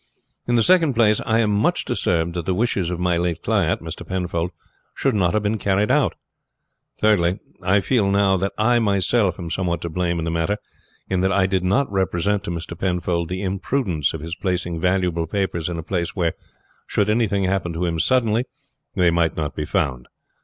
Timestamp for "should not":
4.95-5.35